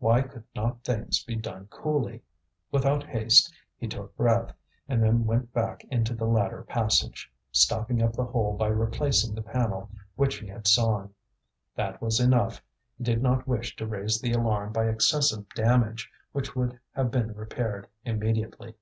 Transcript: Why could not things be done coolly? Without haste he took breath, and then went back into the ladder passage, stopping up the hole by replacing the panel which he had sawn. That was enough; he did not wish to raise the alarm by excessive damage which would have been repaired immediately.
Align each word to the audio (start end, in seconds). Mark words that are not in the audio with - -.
Why 0.00 0.20
could 0.20 0.44
not 0.54 0.84
things 0.84 1.24
be 1.24 1.34
done 1.34 1.66
coolly? 1.70 2.20
Without 2.70 3.04
haste 3.08 3.50
he 3.78 3.88
took 3.88 4.14
breath, 4.18 4.52
and 4.86 5.02
then 5.02 5.24
went 5.24 5.50
back 5.54 5.82
into 5.90 6.14
the 6.14 6.26
ladder 6.26 6.62
passage, 6.68 7.32
stopping 7.52 8.02
up 8.02 8.12
the 8.12 8.26
hole 8.26 8.52
by 8.54 8.66
replacing 8.68 9.34
the 9.34 9.40
panel 9.40 9.88
which 10.14 10.40
he 10.40 10.46
had 10.46 10.66
sawn. 10.66 11.14
That 11.74 12.02
was 12.02 12.20
enough; 12.20 12.62
he 12.98 13.04
did 13.04 13.22
not 13.22 13.48
wish 13.48 13.76
to 13.76 13.86
raise 13.86 14.20
the 14.20 14.32
alarm 14.32 14.74
by 14.74 14.90
excessive 14.90 15.48
damage 15.54 16.10
which 16.32 16.54
would 16.54 16.78
have 16.92 17.10
been 17.10 17.32
repaired 17.32 17.86
immediately. 18.04 18.74